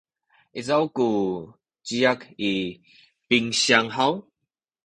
izaw 0.59 0.83
ku 0.95 1.05
ciyak 1.85 2.21
i 2.49 2.51
pinsiyang 3.27 3.89
haw? 3.97 4.13